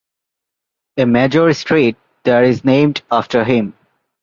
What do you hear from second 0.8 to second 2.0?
A major street